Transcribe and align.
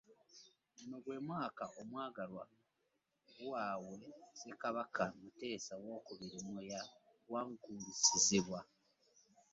Guno 0.75 0.97
gwe 1.03 1.17
mwaka 1.27 1.63
omwagalwa 1.79 2.43
waabwe 3.49 3.97
Ssekabaka 4.37 5.03
Muteesa 5.19 5.73
Owookubiri 5.79 6.39
mwe 6.49 6.61
yawangangusirizibwa. 6.71 8.59